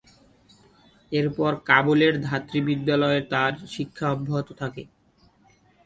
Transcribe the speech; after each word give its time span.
এরপর 1.11 1.51
কাবুলের 1.65 2.13
ধাত্রী 2.21 2.59
বিদ্যালয়ে 2.67 3.21
তার 3.31 3.53
শিক্ষা 3.67 4.05
অব্যাহত 4.11 4.47
থাকে। 4.61 4.83